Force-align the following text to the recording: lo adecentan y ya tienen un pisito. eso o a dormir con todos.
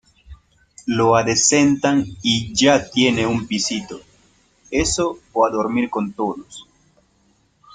lo 0.87 1.15
adecentan 1.15 2.03
y 2.23 2.51
ya 2.55 2.89
tienen 2.89 3.27
un 3.27 3.45
pisito. 3.45 4.01
eso 4.71 5.19
o 5.31 5.45
a 5.45 5.51
dormir 5.51 5.91
con 5.91 6.11
todos. 6.13 6.65